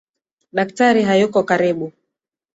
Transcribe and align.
Daktari 0.57 1.01
hayuko 1.09 1.39
karibu 1.49 1.87